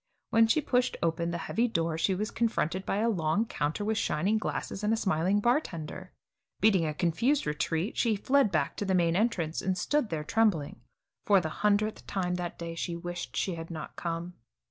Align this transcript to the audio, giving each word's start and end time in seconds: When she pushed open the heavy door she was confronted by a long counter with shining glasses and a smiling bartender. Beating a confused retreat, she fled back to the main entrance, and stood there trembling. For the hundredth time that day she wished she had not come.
When 0.31 0.47
she 0.47 0.61
pushed 0.61 0.97
open 1.03 1.29
the 1.29 1.37
heavy 1.45 1.67
door 1.67 1.95
she 1.95 2.15
was 2.15 2.31
confronted 2.31 2.87
by 2.87 2.97
a 2.97 3.07
long 3.07 3.45
counter 3.45 3.85
with 3.85 3.99
shining 3.99 4.39
glasses 4.39 4.83
and 4.83 4.91
a 4.91 4.97
smiling 4.97 5.39
bartender. 5.39 6.11
Beating 6.59 6.87
a 6.87 6.93
confused 6.95 7.45
retreat, 7.45 7.95
she 7.97 8.15
fled 8.15 8.51
back 8.51 8.75
to 8.77 8.85
the 8.85 8.95
main 8.95 9.15
entrance, 9.15 9.61
and 9.61 9.77
stood 9.77 10.09
there 10.09 10.23
trembling. 10.23 10.81
For 11.27 11.39
the 11.39 11.49
hundredth 11.49 12.07
time 12.07 12.33
that 12.37 12.57
day 12.57 12.73
she 12.73 12.95
wished 12.95 13.35
she 13.37 13.53
had 13.53 13.69
not 13.69 13.95
come. 13.95 14.33